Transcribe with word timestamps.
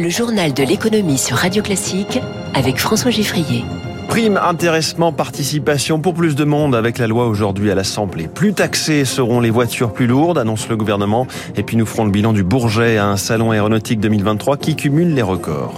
Le 0.00 0.08
journal 0.08 0.54
de 0.54 0.62
l'économie 0.62 1.18
sur 1.18 1.36
Radio 1.36 1.62
Classique 1.62 2.18
avec 2.54 2.78
François 2.78 3.10
Giffrier. 3.10 3.66
Prime, 4.08 4.40
intéressement, 4.42 5.12
participation 5.12 6.00
pour 6.00 6.14
plus 6.14 6.34
de 6.34 6.44
monde 6.44 6.74
avec 6.74 6.96
la 6.96 7.06
loi 7.06 7.26
aujourd'hui 7.26 7.70
à 7.70 7.74
l'Assemblée. 7.74 8.26
Plus 8.26 8.54
taxées 8.54 9.04
seront 9.04 9.40
les 9.40 9.50
voitures 9.50 9.92
plus 9.92 10.06
lourdes, 10.06 10.38
annonce 10.38 10.70
le 10.70 10.78
gouvernement. 10.78 11.26
Et 11.54 11.62
puis 11.62 11.76
nous 11.76 11.84
ferons 11.84 12.06
le 12.06 12.10
bilan 12.10 12.32
du 12.32 12.42
Bourget 12.42 12.96
à 12.96 13.08
un 13.08 13.18
salon 13.18 13.50
aéronautique 13.50 14.00
2023 14.00 14.56
qui 14.56 14.74
cumule 14.74 15.12
les 15.12 15.20
records. 15.20 15.74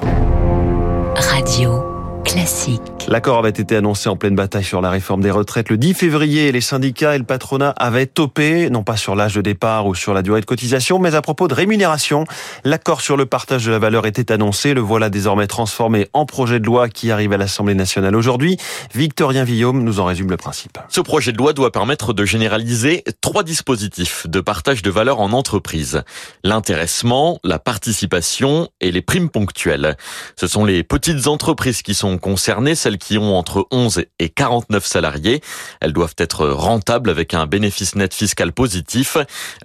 Radio 1.16 1.82
classique. 2.24 3.01
L'accord 3.08 3.38
avait 3.38 3.50
été 3.50 3.76
annoncé 3.76 4.08
en 4.08 4.16
pleine 4.16 4.36
bataille 4.36 4.64
sur 4.64 4.80
la 4.80 4.88
réforme 4.88 5.22
des 5.22 5.30
retraites 5.30 5.68
le 5.68 5.76
10 5.76 5.94
février. 5.94 6.52
Les 6.52 6.60
syndicats 6.60 7.14
et 7.14 7.18
le 7.18 7.24
patronat 7.24 7.74
avaient 7.76 8.06
topé, 8.06 8.70
non 8.70 8.84
pas 8.84 8.96
sur 8.96 9.14
l'âge 9.16 9.34
de 9.34 9.40
départ 9.40 9.86
ou 9.86 9.94
sur 9.94 10.14
la 10.14 10.22
durée 10.22 10.40
de 10.40 10.46
cotisation, 10.46 10.98
mais 10.98 11.14
à 11.14 11.20
propos 11.20 11.48
de 11.48 11.54
rémunération. 11.54 12.24
L'accord 12.64 13.00
sur 13.00 13.16
le 13.16 13.26
partage 13.26 13.66
de 13.66 13.70
la 13.72 13.78
valeur 13.78 14.06
était 14.06 14.32
annoncé. 14.32 14.72
Le 14.72 14.80
voilà 14.80 15.10
désormais 15.10 15.46
transformé 15.46 16.06
en 16.12 16.26
projet 16.26 16.60
de 16.60 16.64
loi 16.64 16.88
qui 16.88 17.10
arrive 17.10 17.32
à 17.32 17.36
l'Assemblée 17.36 17.74
nationale 17.74 18.14
aujourd'hui. 18.14 18.56
Victorien 18.94 19.44
Villaume 19.44 19.82
nous 19.82 20.00
en 20.00 20.04
résume 20.04 20.30
le 20.30 20.36
principe. 20.36 20.78
Ce 20.88 21.00
projet 21.00 21.32
de 21.32 21.38
loi 21.38 21.52
doit 21.52 21.72
permettre 21.72 22.12
de 22.12 22.24
généraliser 22.24 23.04
trois 23.20 23.42
dispositifs 23.42 24.26
de 24.28 24.40
partage 24.40 24.80
de 24.80 24.90
valeur 24.90 25.20
en 25.20 25.32
entreprise. 25.32 26.02
L'intéressement, 26.44 27.40
la 27.42 27.58
participation 27.58 28.68
et 28.80 28.92
les 28.92 29.02
primes 29.02 29.28
ponctuelles. 29.28 29.96
Ce 30.36 30.46
sont 30.46 30.64
les 30.64 30.82
petites 30.84 31.26
entreprises 31.26 31.82
qui 31.82 31.94
sont 31.94 32.16
concernées, 32.16 32.74
qui 32.98 33.18
ont 33.18 33.36
entre 33.36 33.66
11 33.70 34.04
et 34.18 34.28
49 34.28 34.84
salariés. 34.84 35.40
Elles 35.80 35.92
doivent 35.92 36.14
être 36.18 36.48
rentables 36.48 37.10
avec 37.10 37.34
un 37.34 37.46
bénéfice 37.46 37.94
net 37.94 38.14
fiscal 38.14 38.52
positif 38.52 39.16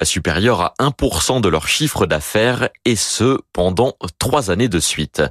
supérieur 0.01 0.61
à 0.61 0.73
1% 0.79 1.41
de 1.41 1.49
leur 1.49 1.67
chiffre 1.67 2.05
d'affaires 2.05 2.69
et 2.85 2.95
ce 2.95 3.39
pendant 3.53 3.93
trois 4.19 4.51
années 4.51 4.69
de 4.69 4.79
suite. 4.79 5.21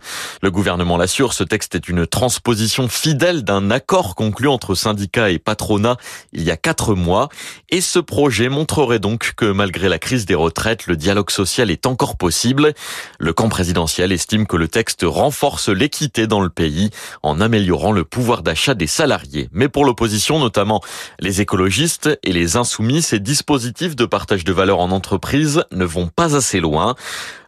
Le 0.43 0.51
gouvernement 0.51 0.97
l'assure, 0.97 1.33
ce 1.33 1.45
texte 1.45 1.75
est 1.75 1.89
une 1.89 2.07
transposition 2.07 2.89
fidèle 2.89 3.45
d'un 3.45 3.71
accord 3.71 4.15
conclu 4.15 4.49
entre 4.49 4.75
syndicats 4.75 5.31
et 5.31 5.39
patronat 5.39 5.97
il 6.33 6.43
y 6.43 6.51
a 6.51 6.57
quatre 6.57 6.95
mois 6.95 7.29
et 7.71 7.81
ce 7.81 7.99
projet 7.99 8.49
montrerait 8.49 8.99
donc 8.99 9.33
que 9.37 9.51
malgré 9.51 9.89
la 9.89 9.99
crise 9.99 10.27
des 10.27 10.35
retraites, 10.35 10.87
le 10.87 10.97
dialogue 10.97 11.31
social 11.31 11.71
est 11.71 11.87
encore 11.87 12.17
possible. 12.17 12.75
Le 13.19 13.33
camp 13.33 13.49
présidentiel 13.49 14.13
estime 14.13 14.47
que 14.47 14.57
le 14.57 14.69
texte 14.69 15.05
renforce 15.05 15.69
l'équité 15.69 16.27
dans 16.27 16.41
le 16.41 16.49
pays 16.49 16.91
en 17.23 17.41
améliorant 17.41 17.86
le 17.93 18.05
pouvoir 18.05 18.43
d'achat 18.43 18.75
des 18.75 18.87
salariés. 18.87 19.49
Mais 19.53 19.69
pour 19.69 19.85
l'opposition, 19.85 20.39
notamment 20.39 20.81
les 21.19 21.41
écologistes 21.41 22.19
et 22.23 22.33
les 22.33 22.57
insoumis, 22.57 23.03
ces 23.03 23.21
dispositifs 23.21 23.97
de 23.97 24.07
partage 24.07 24.45
de 24.45 24.53
valeur 24.53 24.81
en 24.81 24.91
entreprise 24.91 25.65
ne 25.73 25.85
vont 25.85 26.09
pas 26.09 26.37
assez 26.37 26.61
loin. 26.61 26.95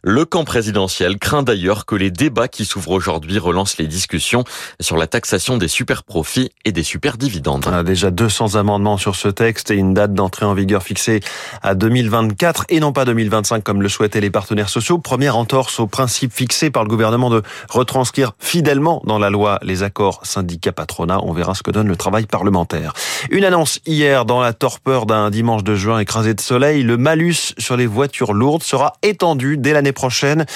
Le 0.02 0.24
camp 0.24 0.44
présidentiel 0.44 1.18
craint 1.18 1.42
d'ailleurs 1.42 1.84
que 1.84 1.96
les 1.96 2.12
débats 2.12 2.46
qui 2.46 2.64
s'ouvrent 2.64 2.92
aujourd'hui 2.92 3.38
relancent 3.38 3.78
les 3.78 3.88
discussions 3.88 4.44
sur 4.78 4.96
la 4.96 5.08
taxation 5.08 5.56
des 5.56 5.66
super 5.66 6.04
profits 6.04 6.50
et 6.64 6.70
des 6.70 6.84
super 6.84 7.18
dividendes. 7.18 7.64
On 7.66 7.72
a 7.72 7.82
déjà 7.82 8.12
200 8.12 8.54
amendements 8.54 8.96
sur 8.96 9.16
ce 9.16 9.26
texte 9.26 9.72
et 9.72 9.74
une 9.74 9.94
date 9.94 10.14
d'entrée 10.14 10.46
en 10.46 10.54
vigueur 10.54 10.84
fixée 10.84 11.20
à 11.62 11.74
2024 11.74 12.66
et 12.68 12.78
non 12.78 12.92
pas 12.92 13.04
2025 13.04 13.64
comme 13.64 13.82
le 13.82 13.88
souhaitaient 13.88 14.20
les 14.20 14.30
partenaires 14.30 14.68
sociaux. 14.68 14.98
Première 14.98 15.36
entorse 15.36 15.80
au 15.80 15.88
principe 15.88 16.32
fixé 16.32 16.70
par 16.70 16.84
le 16.84 16.88
gouvernement 16.88 17.28
de 17.28 17.42
retranscrire 17.68 18.32
fidèlement 18.38 19.02
dans 19.04 19.18
la 19.18 19.30
loi 19.30 19.58
les 19.62 19.82
accords 19.82 20.20
syndicats-patronat. 20.24 21.20
On 21.24 21.32
verra 21.32 21.54
ce 21.54 21.64
que 21.64 21.72
donne 21.72 21.88
le 21.88 21.96
travail 21.96 22.26
parlementaire. 22.26 22.92
Une 23.30 23.44
annonce 23.44 23.80
hier 23.84 24.24
dans 24.24 24.40
la 24.40 24.52
torpeur 24.52 25.06
d'un 25.06 25.30
dimanche 25.30 25.64
de 25.64 25.74
juin 25.74 25.98
écrasé 25.98 26.34
de 26.34 26.40
soleil. 26.40 26.84
Le 26.84 26.96
malus 26.96 27.54
sur 27.58 27.76
les 27.76 27.86
voitures 27.86 28.32
lourdes 28.32 28.62
sera 28.62 28.92
étendu 29.02 29.56
dès 29.56 29.72
l'année 29.72 29.87
prochaine. 29.92 30.46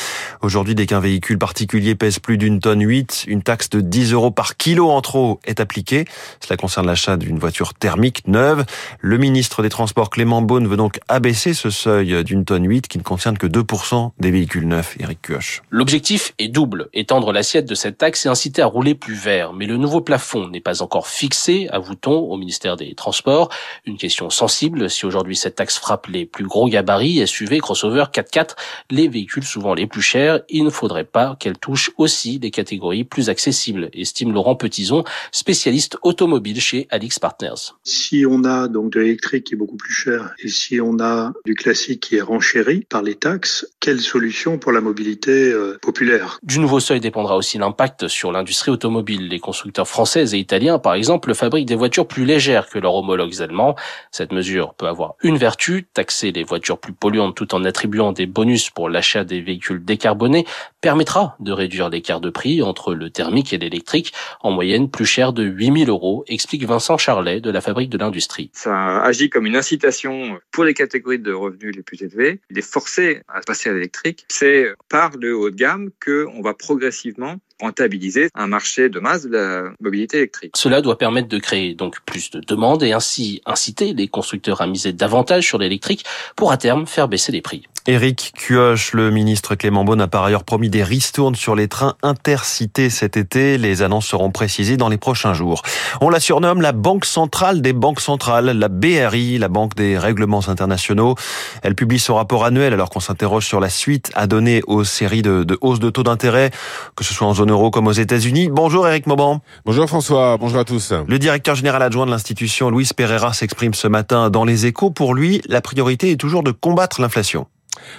Aujourd'hui, 0.41 0.75
dès 0.75 0.87
qu'un 0.87 1.01
véhicule 1.01 1.39
particulier 1.39 1.95
pèse 1.95 2.19
plus 2.19 2.39
d'une 2.39 2.61
tonne 2.61 2.83
8, 2.83 3.25
une 3.29 3.43
taxe 3.43 3.71
de 3.71 3.81
10 3.81 4.13
euros 4.13 4.31
par 4.31 4.57
kilo 4.57 4.91
en 4.91 5.01
trop 5.01 5.41
est 5.45 5.61
appliquée. 5.61 6.05
Cela 6.41 6.57
concerne 6.57 6.87
l'achat 6.87 7.17
d'une 7.17 7.39
voiture 7.39 7.75
thermique 7.75 8.27
neuve. 8.27 8.65
Le 9.01 9.19
ministre 9.19 9.63
des 9.63 9.69
Transports 9.69 10.11
Clément 10.11 10.43
Beaune 10.43 10.67
veut 10.67 10.77
donc 10.77 11.01
abaisser 11.09 11.55
ce 11.55 11.71
seuil 11.71 12.25
d'une 12.25 12.45
tonne 12.45 12.69
8 12.69 12.89
qui 12.89 12.99
ne 12.99 13.03
concerne 13.03 13.39
que 13.39 13.47
2% 13.47 14.11
des 14.19 14.31
véhicules 14.31 14.67
neufs. 14.67 14.97
Eric 15.01 15.21
Kioch. 15.23 15.63
L'objectif 15.71 16.35
est 16.39 16.49
double, 16.49 16.89
étendre 16.93 17.33
l'assiette 17.33 17.67
de 17.67 17.75
cette 17.75 17.99
taxe 17.99 18.27
et 18.27 18.29
inciter 18.29 18.63
à 18.63 18.67
rouler 18.67 18.95
plus 18.95 19.15
vert. 19.15 19.53
Mais 19.53 19.67
le 19.67 19.77
nouveau 19.77 20.01
plafond 20.01 20.49
n'est 20.49 20.61
pas 20.61 20.83
encore 20.83 21.09
fixé, 21.09 21.69
avoue-t-on, 21.71 22.13
au 22.13 22.37
ministère 22.37 22.77
des 22.77 22.95
Transports. 22.95 23.49
Une 23.87 23.97
question 23.97 24.31
sensible, 24.31 24.91
si 24.91 25.07
aujourd'hui 25.07 25.37
cette 25.37 25.57
taxe 25.57 25.79
frappe 25.79 26.07
les 26.07 26.27
plus 26.27 26.47
gros 26.47 26.69
gabarits, 26.69 27.27
SUV, 27.27 27.59
crossover, 27.59 28.05
4x4, 28.13 28.51
les 28.91 29.09
véhicules 29.09 29.22
souvent 29.43 29.75
les 29.75 29.87
plus 29.87 30.03
chers, 30.03 30.41
il 30.49 30.65
ne 30.65 30.71
faudrait 30.71 31.05
pas 31.05 31.37
qu'elle 31.39 31.59
touche 31.59 31.91
aussi 31.97 32.39
des 32.39 32.51
catégories 32.51 33.05
plus 33.05 33.29
accessibles, 33.29 33.91
estime 33.93 34.33
Laurent 34.33 34.57
Petison, 34.57 35.05
spécialiste 35.31 35.99
automobile 36.03 36.61
chez 36.61 36.87
Alix 36.91 37.19
Partners. 37.19 37.73
Si 37.85 38.25
on 38.29 38.45
a 38.45 38.69
donc 38.69 38.93
de 38.93 39.01
l'électrique 39.01 39.45
qui 39.45 39.55
est 39.55 39.57
beaucoup 39.57 39.77
plus 39.77 39.93
cher 39.93 40.35
et 40.39 40.49
si 40.49 40.81
on 40.81 40.99
a 41.01 41.33
du 41.45 41.55
classique 41.55 42.01
qui 42.01 42.17
est 42.17 42.23
renchéri 42.23 42.87
par 42.89 43.03
les 43.03 43.15
taxes, 43.15 43.67
quelle 43.81 44.01
solution 44.01 44.59
pour 44.59 44.73
la 44.73 44.81
mobilité 44.81 45.53
euh, 45.53 45.79
populaire? 45.83 46.39
Du 46.43 46.59
nouveau 46.59 46.81
seuil 46.81 47.01
dépendra 47.01 47.37
aussi 47.37 47.59
l'impact 47.59 48.09
sur 48.09 48.33
l'industrie 48.33 48.71
automobile. 48.71 49.29
Les 49.29 49.41
constructeurs 49.41 49.89
français 49.89 50.25
et 50.33 50.39
italiens, 50.39 50.79
par 50.79 50.95
exemple, 50.95 51.35
fabriquent 51.35 51.69
des 51.69 51.75
voitures 51.75 52.07
plus 52.07 52.25
légères 52.25 52.69
que 52.69 52.79
leurs 52.79 52.95
homologues 52.95 53.43
allemands. 53.43 53.77
Cette 54.11 54.33
mesure 54.33 54.75
peut 54.75 54.87
avoir 54.87 55.15
une 55.23 55.37
vertu, 55.37 55.87
taxer 55.93 56.33
les 56.33 56.45
voitures 56.45 56.79
plus 56.79 56.93
polluantes 56.93 57.35
tout 57.35 57.55
en 57.55 57.65
attribuant 57.65 58.13
des 58.13 58.27
bonus 58.27 58.71
pour 58.71 58.89
l'achat 58.89 59.12
des 59.25 59.41
véhicules 59.41 59.85
décarbonés 59.85 60.47
permettra 60.81 61.37
de 61.41 61.53
réduire 61.53 61.89
l'écart 61.89 62.21
de 62.21 62.31
prix 62.31 62.63
entre 62.63 62.95
le 62.95 63.11
thermique 63.11 63.53
et 63.53 63.59
l'électrique, 63.59 64.13
en 64.41 64.51
moyenne 64.51 64.91
plus 64.91 65.07
cher 65.07 65.33
de 65.33 65.45
8000 65.45 65.89
euros, 65.89 66.25
explique 66.27 66.65
Vincent 66.65 66.99
Charlet 66.99 67.41
de 67.41 67.51
la 67.51 67.61
Fabrique 67.61 67.91
de 67.91 67.99
l'Industrie. 67.99 68.51
Ça 68.53 69.03
agit 69.03 69.31
comme 69.31 69.47
une 69.47 69.57
incitation 69.57 70.39
pour 70.51 70.65
les 70.65 70.75
catégories 70.75 71.19
de 71.19 71.33
revenus 71.33 71.75
les 71.77 71.83
plus 71.83 72.03
élevés. 72.03 72.41
Il 72.51 72.59
est 72.59 72.69
forcé 72.69 73.23
à 73.29 73.41
passer 73.41 73.71
à 73.71 73.73
l'électrique. 73.73 74.25
C'est 74.29 74.75
par 74.89 75.13
le 75.17 75.37
haut 75.37 75.51
de 75.51 75.57
gamme 75.57 75.91
qu'on 76.05 76.43
va 76.43 76.55
progressivement 76.55 77.37
rentabiliser 77.61 78.29
un 78.35 78.49
marché 78.49 78.89
de 78.89 78.99
masse 78.99 79.25
de 79.25 79.37
la 79.37 79.63
mobilité 79.81 80.19
électrique. 80.19 80.53
Cela 80.57 80.81
doit 80.81 80.99
permettre 80.99 81.29
de 81.29 81.39
créer 81.39 81.75
donc 81.75 82.01
plus 82.05 82.31
de 82.31 82.41
demandes 82.41 82.83
et 82.83 82.93
ainsi 82.93 83.41
inciter 83.47 83.95
les 83.95 84.09
constructeurs 84.09 84.61
à 84.61 84.67
miser 84.67 84.93
davantage 84.93 85.47
sur 85.47 85.59
l'électrique 85.59 86.05
pour 86.37 86.51
à 86.51 86.57
terme 86.57 86.87
faire 86.87 87.09
baisser 87.09 87.31
les 87.31 87.41
prix. 87.41 87.65
Éric 87.89 88.33
Cuoche, 88.37 88.93
le 88.93 89.11
ministre 89.11 89.57
Clément 89.57 89.83
Beaune 89.83 90.01
a 90.01 90.07
par 90.07 90.23
ailleurs 90.23 90.45
promis 90.45 90.71
des 90.71 90.85
ristournes 90.85 91.35
sur 91.35 91.57
les 91.57 91.67
trains 91.67 91.97
intercités 92.05 92.91
cet 92.91 93.17
été. 93.17 93.59
Les 93.59 93.83
annonces 93.83 94.07
seront 94.07 94.31
précisées 94.31 94.77
dans 94.77 94.89
les 94.89 94.99
prochains 94.99 95.35
jours. 95.35 95.63
On 96.01 96.09
la 96.09 96.21
surnomme 96.21 96.61
la 96.61 96.71
Banque 96.71 97.05
centrale 97.05 97.61
des 97.61 97.73
banques 97.73 98.01
centrales, 98.01 98.57
la 98.57 98.69
BRI, 98.69 99.37
la 99.39 99.49
Banque 99.49 99.75
des 99.75 99.99
règlements 99.99 100.49
internationaux. 100.49 101.17
Elle 101.65 101.75
publie 101.75 101.99
son 101.99 102.15
rapport 102.15 102.45
annuel 102.45 102.73
alors 102.73 102.89
qu'on 102.89 103.01
s'interroge 103.01 103.47
sur 103.47 103.59
la 103.59 103.69
suite 103.69 104.13
à 104.15 104.29
donner 104.29 104.63
aux 104.69 104.85
séries 104.85 105.23
de, 105.23 105.43
de 105.43 105.59
hausses 105.61 105.81
de 105.81 105.91
taux 105.91 106.05
d'intérêt, 106.05 106.53
que 106.95 107.03
ce 107.03 107.13
soit 107.13 107.27
en 107.27 107.35
zone 107.35 107.51
euro 107.51 107.73
comme 107.73 107.89
aux 107.89 107.93
États-Unis. 107.93 108.49
Bonjour 108.49 108.87
Éric 108.87 109.09
Mauban. 109.09 109.41
Bonjour 109.65 109.89
François, 109.89 110.37
bonjour 110.37 110.61
à 110.61 110.65
tous. 110.65 110.93
Le 111.09 111.19
directeur 111.19 111.57
général 111.57 111.83
adjoint 111.83 112.07
de 112.07 112.13
l'institution, 112.13 112.71
Luis 112.71 112.91
Pereira, 112.97 113.33
s'exprime 113.33 113.75
ce 113.75 113.89
matin 113.89 114.31
dans 114.31 114.45
les 114.45 114.67
échos. 114.67 114.93
Pour 114.93 115.15
lui, 115.15 115.43
la 115.49 115.61
priorité 115.61 116.13
est 116.13 116.17
toujours 116.17 116.45
de 116.45 116.53
combattre 116.53 117.01
l'inflation. 117.01 117.49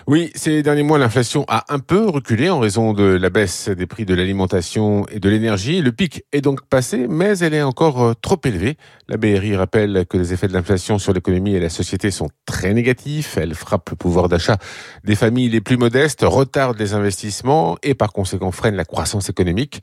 Oui, 0.05 0.31
ces 0.35 0.63
derniers 0.63 0.83
mois, 0.83 0.97
l'inflation 0.99 1.45
a 1.47 1.63
un 1.73 1.79
peu 1.79 2.09
reculé 2.09 2.49
en 2.49 2.59
raison 2.59 2.93
de 2.93 3.03
la 3.03 3.29
baisse 3.29 3.69
des 3.69 3.85
prix 3.85 4.05
de 4.05 4.13
l'alimentation 4.13 5.05
et 5.09 5.19
de 5.19 5.29
l'énergie. 5.29 5.81
Le 5.81 5.91
pic 5.91 6.23
est 6.31 6.41
donc 6.41 6.61
passé, 6.65 7.07
mais 7.09 7.37
elle 7.39 7.53
est 7.53 7.61
encore 7.61 8.03
euh, 8.03 8.13
trop 8.13 8.39
élevée. 8.43 8.77
La 9.07 9.17
BRI 9.17 9.55
rappelle 9.55 10.05
que 10.09 10.17
les 10.17 10.33
effets 10.33 10.47
de 10.47 10.53
l'inflation 10.53 10.99
sur 10.99 11.13
l'économie 11.13 11.55
et 11.55 11.59
la 11.59 11.69
société 11.69 12.11
sont 12.11 12.29
très 12.45 12.73
négatifs. 12.73 13.37
Elle 13.37 13.55
frappe 13.55 13.89
le 13.91 13.95
pouvoir 13.95 14.29
d'achat 14.29 14.57
des 15.03 15.15
familles 15.15 15.49
les 15.49 15.61
plus 15.61 15.77
modestes, 15.77 16.21
retarde 16.23 16.77
les 16.77 16.93
investissements 16.93 17.77
et 17.81 17.95
par 17.95 18.11
conséquent 18.11 18.51
freine 18.51 18.75
la 18.75 18.85
croissance 18.85 19.29
économique. 19.29 19.81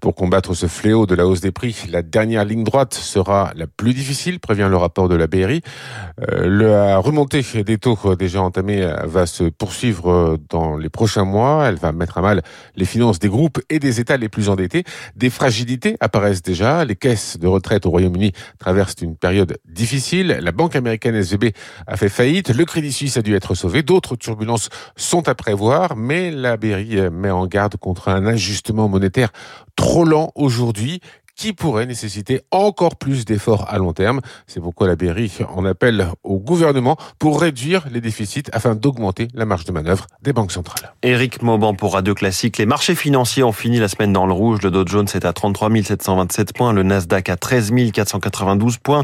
Pour 0.00 0.14
combattre 0.14 0.54
ce 0.54 0.66
fléau 0.66 1.06
de 1.06 1.14
la 1.14 1.26
hausse 1.26 1.40
des 1.40 1.52
prix, 1.52 1.84
la 1.90 2.02
dernière 2.02 2.44
ligne 2.44 2.64
droite 2.64 2.94
sera 2.94 3.52
la 3.54 3.66
plus 3.66 3.94
difficile, 3.94 4.40
prévient 4.40 4.68
le 4.68 4.76
rapport 4.76 5.08
de 5.08 5.14
la 5.14 5.26
BRI. 5.26 5.62
Euh, 6.20 6.48
la 6.48 6.98
remontée 6.98 7.42
des 7.64 7.78
taux 7.78 7.96
déjà 8.16 8.42
entamée 8.42 8.88
va 9.04 9.21
se 9.26 9.44
poursuivre 9.44 10.10
euh, 10.10 10.36
dans 10.48 10.76
les 10.76 10.88
prochains 10.88 11.24
mois. 11.24 11.66
Elle 11.66 11.76
va 11.76 11.92
mettre 11.92 12.18
à 12.18 12.22
mal 12.22 12.42
les 12.76 12.84
finances 12.84 13.18
des 13.18 13.28
groupes 13.28 13.60
et 13.70 13.78
des 13.78 14.00
États 14.00 14.16
les 14.16 14.28
plus 14.28 14.48
endettés. 14.48 14.84
Des 15.16 15.30
fragilités 15.30 15.96
apparaissent 16.00 16.42
déjà. 16.42 16.84
Les 16.84 16.96
caisses 16.96 17.38
de 17.38 17.46
retraite 17.46 17.86
au 17.86 17.90
Royaume-Uni 17.90 18.32
traversent 18.58 19.00
une 19.02 19.16
période 19.16 19.58
difficile. 19.68 20.38
La 20.40 20.52
banque 20.52 20.76
américaine 20.76 21.14
SVB 21.14 21.52
a 21.86 21.96
fait 21.96 22.08
faillite. 22.08 22.50
Le 22.50 22.64
Crédit 22.64 22.92
Suisse 22.92 23.16
a 23.16 23.22
dû 23.22 23.34
être 23.34 23.54
sauvé. 23.54 23.82
D'autres 23.82 24.16
turbulences 24.16 24.68
sont 24.96 25.28
à 25.28 25.34
prévoir, 25.34 25.96
mais 25.96 26.30
la 26.30 26.56
BRI 26.56 27.10
met 27.10 27.30
en 27.30 27.46
garde 27.46 27.76
contre 27.76 28.08
un 28.08 28.26
ajustement 28.26 28.88
monétaire 28.88 29.30
trop 29.76 30.04
lent 30.04 30.32
aujourd'hui 30.34 31.00
qui 31.42 31.52
pourrait 31.52 31.86
nécessiter 31.86 32.42
encore 32.52 32.94
plus 32.94 33.24
d'efforts 33.24 33.66
à 33.68 33.76
long 33.76 33.92
terme. 33.92 34.20
C'est 34.46 34.60
pourquoi 34.60 34.86
la 34.86 34.94
BRI 34.94 35.38
en 35.52 35.64
appelle 35.64 36.06
au 36.22 36.38
gouvernement 36.38 36.96
pour 37.18 37.40
réduire 37.40 37.84
les 37.90 38.00
déficits 38.00 38.44
afin 38.52 38.76
d'augmenter 38.76 39.26
la 39.34 39.44
marge 39.44 39.64
de 39.64 39.72
manœuvre 39.72 40.06
des 40.22 40.32
banques 40.32 40.52
centrales. 40.52 40.94
Éric 41.02 41.42
Mauban 41.42 41.74
pour 41.74 41.94
Radio 41.94 42.14
Classique. 42.14 42.58
Les 42.58 42.66
marchés 42.66 42.94
financiers 42.94 43.42
ont 43.42 43.50
fini 43.50 43.80
la 43.80 43.88
semaine 43.88 44.12
dans 44.12 44.24
le 44.24 44.32
rouge. 44.32 44.60
Le 44.62 44.70
Dow 44.70 44.86
Jones 44.86 45.08
est 45.12 45.24
à 45.24 45.32
33 45.32 45.68
727 45.82 46.52
points, 46.52 46.72
le 46.72 46.84
Nasdaq 46.84 47.28
à 47.28 47.36
13 47.36 47.72
492 47.92 48.76
points. 48.76 49.02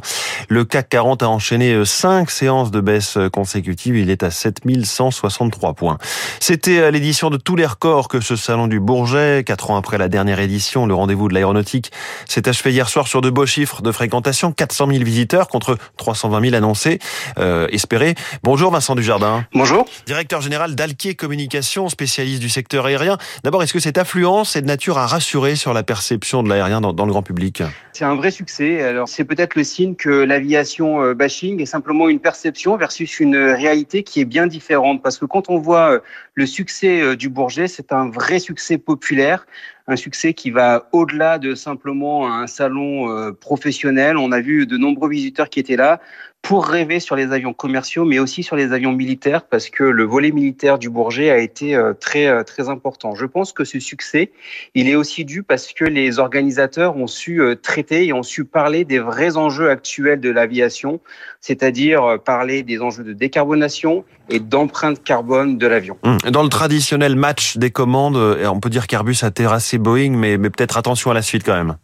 Le 0.48 0.64
CAC 0.64 0.90
40 0.90 1.24
a 1.24 1.28
enchaîné 1.28 1.84
5 1.84 2.30
séances 2.30 2.70
de 2.70 2.80
baisse 2.80 3.18
consécutives. 3.32 3.96
Il 3.96 4.10
est 4.10 4.22
à 4.22 4.30
7 4.30 4.60
163 4.84 5.74
points. 5.74 5.98
C'était 6.38 6.92
l'édition 6.92 7.30
de 7.30 7.36
tous 7.36 7.56
les 7.56 7.66
records 7.66 8.06
que 8.06 8.20
ce 8.20 8.36
salon 8.36 8.68
du 8.68 8.78
Bourget, 8.78 9.42
quatre 9.44 9.72
ans 9.72 9.76
après 9.76 9.98
la 9.98 10.08
dernière 10.08 10.38
édition, 10.38 10.86
le 10.86 10.94
rendez-vous 10.94 11.26
de 11.26 11.34
l'aéronautique, 11.34 11.90
s'est 12.28 12.48
achevé 12.48 12.70
hier 12.70 12.88
soir 12.88 13.08
sur 13.08 13.20
de 13.20 13.30
beaux 13.30 13.46
chiffres 13.46 13.82
de 13.82 13.90
fréquentation, 13.90 14.52
400 14.52 14.88
000 14.92 15.04
visiteurs 15.04 15.48
contre 15.48 15.78
320 15.96 16.50
000 16.50 16.54
annoncés, 16.54 16.98
euh, 17.38 17.66
espérés. 17.72 18.14
Bonjour 18.42 18.70
Vincent 18.70 18.94
Dujardin. 18.94 19.44
Bonjour. 19.54 19.86
Directeur 20.06 20.40
général 20.40 20.74
d'Alquier 20.74 21.14
Communication, 21.14 21.88
spécialiste 21.88 22.40
du 22.40 22.48
secteur 22.48 22.86
aérien. 22.86 23.16
D'abord, 23.44 23.62
est-ce 23.62 23.72
que 23.72 23.80
cette 23.80 23.98
affluence 23.98 24.56
est 24.56 24.62
de 24.62 24.66
nature 24.66 24.98
à 24.98 25.06
rassurer 25.06 25.56
sur 25.56 25.72
la 25.72 25.82
perception 25.82 26.42
de 26.42 26.48
l'aérien 26.48 26.80
dans, 26.80 26.92
dans 26.92 27.06
le 27.06 27.12
grand 27.12 27.22
public? 27.22 27.62
C'est 27.92 28.04
un 28.04 28.14
vrai 28.14 28.30
succès. 28.30 28.82
Alors, 28.82 29.08
c'est 29.08 29.24
peut-être 29.24 29.54
le 29.56 29.64
signe 29.64 29.94
que 29.94 30.10
l'aviation 30.10 31.02
euh, 31.02 31.14
bashing 31.14 31.60
est 31.60 31.66
simplement 31.66 32.08
une 32.08 32.20
perception 32.20 32.76
versus 32.76 33.20
une 33.20 33.36
réalité 33.36 34.02
qui 34.02 34.20
est 34.20 34.26
bien 34.26 34.46
différente. 34.46 35.02
Parce 35.02 35.18
que 35.18 35.24
quand 35.24 35.48
on 35.48 35.58
voit 35.58 35.92
euh, 35.92 35.98
le 36.34 36.46
succès 36.46 37.16
du 37.16 37.28
Bourget, 37.28 37.68
c'est 37.68 37.92
un 37.92 38.10
vrai 38.10 38.38
succès 38.38 38.78
populaire 38.78 39.46
un 39.88 39.96
succès 39.96 40.34
qui 40.34 40.50
va 40.50 40.88
au-delà 40.92 41.38
de 41.38 41.54
simplement 41.54 42.32
un 42.32 42.46
salon 42.46 43.10
euh, 43.10 43.32
professionnel. 43.32 44.18
On 44.18 44.30
a 44.32 44.40
vu 44.40 44.66
de 44.66 44.76
nombreux 44.76 45.08
visiteurs 45.08 45.48
qui 45.48 45.58
étaient 45.58 45.76
là 45.76 46.00
pour 46.42 46.66
rêver 46.66 47.00
sur 47.00 47.16
les 47.16 47.32
avions 47.32 47.52
commerciaux, 47.52 48.04
mais 48.04 48.18
aussi 48.18 48.42
sur 48.42 48.56
les 48.56 48.72
avions 48.72 48.92
militaires, 48.92 49.44
parce 49.44 49.68
que 49.68 49.84
le 49.84 50.04
volet 50.04 50.30
militaire 50.30 50.78
du 50.78 50.88
Bourget 50.88 51.30
a 51.30 51.38
été 51.38 51.74
euh, 51.74 51.92
très 51.92 52.26
euh, 52.26 52.42
très 52.42 52.68
important. 52.68 53.14
Je 53.14 53.26
pense 53.26 53.52
que 53.52 53.64
ce 53.64 53.80
succès, 53.80 54.32
il 54.74 54.88
est 54.88 54.94
aussi 54.94 55.24
dû 55.24 55.42
parce 55.42 55.72
que 55.72 55.84
les 55.84 56.18
organisateurs 56.18 56.96
ont 56.96 57.06
su 57.06 57.42
traiter 57.62 58.06
et 58.06 58.12
ont 58.12 58.22
su 58.22 58.44
parler 58.44 58.84
des 58.84 58.98
vrais 58.98 59.36
enjeux 59.36 59.68
actuels 59.68 60.20
de 60.20 60.30
l'aviation, 60.30 61.00
c'est-à-dire 61.40 62.18
parler 62.24 62.62
des 62.62 62.80
enjeux 62.80 63.04
de 63.04 63.12
décarbonation 63.12 64.04
et 64.30 64.40
d'empreinte 64.40 65.02
carbone 65.02 65.58
de 65.58 65.66
l'avion. 65.66 65.98
Hum, 66.02 66.18
dans 66.30 66.42
le 66.42 66.48
traditionnel 66.48 67.16
match 67.16 67.56
des 67.56 67.70
commandes, 67.70 68.16
on 68.16 68.60
peut 68.60 68.70
dire 68.70 68.86
qu'Airbus 68.86 69.18
a 69.22 69.30
terrassé 69.30 69.78
Boeing, 69.78 70.12
mais, 70.12 70.38
mais 70.38 70.50
peut-être 70.50 70.78
attention 70.78 71.10
à 71.10 71.14
la 71.14 71.22
suite 71.22 71.44
quand 71.44 71.56
même. 71.56 71.76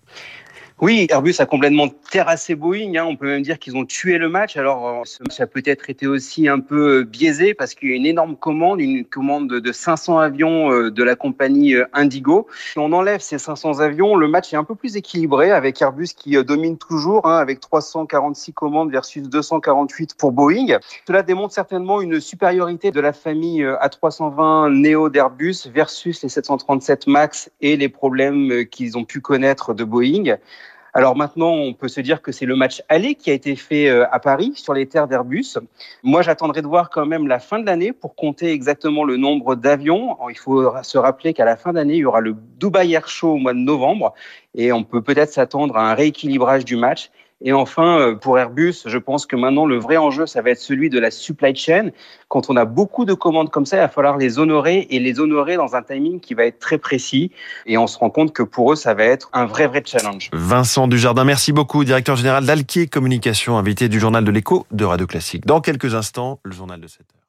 Oui, 0.85 1.07
Airbus 1.09 1.37
a 1.39 1.47
complètement 1.47 1.89
terrassé 2.11 2.55
Boeing. 2.55 2.97
Hein. 2.97 3.07
On 3.09 3.17
peut 3.17 3.29
même 3.29 3.41
dire 3.41 3.59
qu'ils 3.59 3.75
ont 3.75 3.87
tué 3.87 4.19
le 4.19 4.29
match. 4.29 4.59
Alors, 4.59 4.87
euh, 4.87 5.01
ce 5.05 5.23
match 5.23 5.41
a 5.41 5.47
peut-être 5.47 5.89
été 5.89 6.07
aussi 6.07 6.47
un 6.47 6.61
peu 6.61 6.99
euh, 6.99 7.05
biaisé 7.05 7.55
parce 7.55 7.73
qu'il 7.73 7.89
y 7.89 7.93
a 7.95 7.97
une 7.97 8.05
énorme 8.05 8.37
commande, 8.37 8.83
une 8.83 9.03
commande 9.07 9.49
de 9.49 9.73
500 9.73 10.19
avions 10.19 10.71
euh, 10.71 10.91
de 10.91 11.03
la 11.03 11.17
compagnie 11.17 11.75
Indigo. 11.95 12.49
Si 12.73 12.79
on 12.79 12.93
enlève 12.93 13.21
ces 13.21 13.39
500 13.39 13.81
avions, 13.81 14.15
le 14.15 14.29
match 14.29 14.53
est 14.53 14.59
un 14.59 14.65
peu 14.65 14.75
plus 14.75 14.99
équilibré 14.99 15.53
avec 15.53 15.81
Airbus 15.81 16.09
qui 16.15 16.37
domine 16.45 16.77
toujours, 16.77 17.27
hein, 17.27 17.39
avec 17.39 17.61
346 17.61 18.53
commandes 18.53 18.93
versus 18.93 19.23
248 19.23 20.17
pour 20.19 20.33
Boeing. 20.33 20.79
Cela 21.07 21.23
démontre 21.23 21.55
certainement 21.55 22.03
une 22.03 22.21
supériorité 22.21 22.91
de 22.91 23.01
la 23.01 23.15
famille 23.15 23.65
A320 23.65 24.69
Neo 24.69 25.09
d'Airbus 25.09 25.67
versus 25.73 26.23
les 26.23 26.29
737 26.29 27.07
MAX 27.07 27.51
et 27.63 27.79
les 27.79 27.89
problèmes 27.89 28.67
qu'ils 28.67 28.99
ont 28.99 29.05
pu 29.05 29.23
connaître 29.23 29.73
de 29.73 29.85
Boeing. 29.85 30.37
Alors 30.97 31.17
maintenant, 31.17 31.51
on 31.51 31.75
peut 31.75 31.89
se 31.89 32.01
dire 32.01 32.23
que 32.23 32.31
c'est 32.31 32.47
le 32.47 32.55
match 32.55 32.81
aller 32.89 33.17
qui 33.17 33.29
a 33.29 33.35
été 33.35 33.57
fait 33.57 33.89
euh, 33.89 34.07
à 34.13 34.21
Paris 34.21 34.53
sur 34.55 34.75
les 34.75 34.87
terres 34.87 35.09
d'Airbus. 35.09 35.59
Moi, 36.05 36.23
j'attendrai 36.23 36.63
de 36.63 36.69
voir 36.69 36.89
quand 36.89 37.05
même 37.05 37.27
la 37.27 37.41
fin 37.41 37.59
de 37.59 37.67
l'année 37.67 37.93
pour 37.93 38.15
compter 38.15 38.53
exactement 38.53 39.03
le 39.03 39.17
nombre 39.17 39.57
d'avions. 39.57 40.17
Il 40.31 40.39
faut 40.39 40.73
se 40.85 40.97
rappeler 40.97 41.35
qu'à 41.35 41.45
la 41.45 41.57
fin 41.57 41.73
d'année, 41.73 41.95
il 41.95 42.01
y 42.01 42.05
aura 42.05 42.21
le 42.21 42.37
Dubai 42.61 42.89
Air 42.93 43.09
Show 43.09 43.33
au 43.33 43.39
mois 43.39 43.55
de 43.55 43.59
novembre 43.59 44.15
et 44.55 44.71
on 44.71 44.85
peut 44.85 45.03
peut-être 45.03 45.33
s'attendre 45.33 45.77
à 45.77 45.91
un 45.91 45.95
rééquilibrage 45.95 46.65
du 46.65 46.77
match. 46.77 47.11
Et 47.47 47.53
enfin, 47.53 47.99
euh, 47.99 48.15
pour 48.15 48.39
Airbus, 48.39 48.75
je 48.87 48.97
pense 48.97 49.27
que 49.27 49.37
maintenant, 49.37 49.67
le 49.67 49.79
vrai 49.79 49.99
enjeu, 49.99 50.27
ça 50.27 50.41
va 50.41 50.51
être 50.51 50.59
celui 50.59 50.89
de 50.89 50.99
la 50.99 51.11
supply 51.11 51.55
chain. 51.55 51.91
Quand 52.29 52.49
on 52.49 52.57
a 52.57 52.65
beaucoup 52.65 53.05
de 53.05 53.13
commandes 53.13 53.51
comme 53.51 53.67
ça, 53.67 53.77
il 53.77 53.81
va 53.81 53.89
falloir 53.89 54.17
les 54.17 54.39
honorer 54.39 54.87
et 54.89 54.99
les 54.99 55.21
honorer 55.21 55.57
dans 55.57 55.77
un 55.77 55.83
timing 55.83 56.21
qui 56.21 56.33
va 56.33 56.47
être 56.47 56.59
très 56.59 56.79
précis. 56.79 57.31
Et 57.67 57.77
on 57.77 57.87
se 57.87 57.99
rend 57.99 58.09
compte 58.09 58.33
que 58.33 58.43
pour 58.43 58.73
eux, 58.73 58.77
ça 58.77 58.95
va 58.95 59.05
être 59.05 59.29
un 59.35 59.45
vrai, 59.45 59.67
vrai 59.67 59.83
challenge. 59.85 60.31
Vincent 60.33 60.89
Dujardin, 60.89 61.25
merci 61.25 61.53
beaucoup, 61.53 61.85
directeur 61.85 62.17
général 62.17 62.47
d'Alquier 62.47 62.87
Communication, 62.87 63.59
invité 63.59 63.91
du 63.91 64.01
journal 64.01 64.25
de 64.25 64.31
l'écho 64.31 64.67
de 64.73 64.87
Radio 64.87 65.07
Classique. 65.07 65.45
Dans 65.45 65.61
quelques 65.61 65.95
instants, 65.95 66.41
le 66.45 66.53
journal 66.53 66.81
de 66.81 66.87
7 66.87 67.01
heures. 67.01 67.24